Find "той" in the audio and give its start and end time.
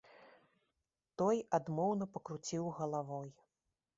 1.21-1.41